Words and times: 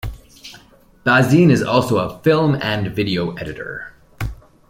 Bazin 1.03 1.51
is 1.51 1.61
also 1.61 1.99
a 1.99 2.17
film 2.23 2.57
and 2.59 2.87
video 2.87 3.35
editor. 3.35 3.93